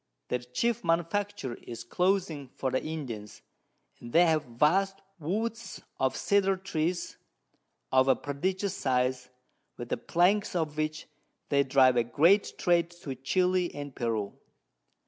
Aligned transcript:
Their 0.29 0.39
chief 0.39 0.83
Manufacture 0.83 1.53
is 1.61 1.83
Clothing 1.83 2.49
for 2.55 2.71
the 2.71 2.83
Indians, 2.83 3.43
and 3.99 4.11
they 4.13 4.25
have 4.25 4.43
vast 4.45 4.99
Woods 5.19 5.79
of 5.99 6.15
Cedar 6.17 6.57
Trees 6.57 7.17
of 7.91 8.07
a 8.07 8.15
prodigious 8.15 8.75
size, 8.75 9.29
with 9.77 9.89
the 9.89 9.97
Planks 9.97 10.55
of 10.55 10.75
which 10.75 11.05
they 11.49 11.61
drive 11.61 11.97
a 11.97 12.03
great 12.03 12.55
Trade 12.57 12.89
to 13.03 13.13
Chili 13.13 13.71
and 13.75 13.95
Peru. 13.95 14.33